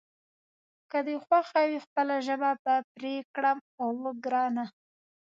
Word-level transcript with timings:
که 0.89 0.99
دې 1.05 1.15
خوښه 1.25 1.61
وي 1.69 1.79
خپله 1.85 2.15
ژبه 2.27 2.51
به 2.63 2.75
پرې 2.93 3.15
کړم، 3.35 3.57
اوه 3.83 4.11
ګرانه. 4.25 4.65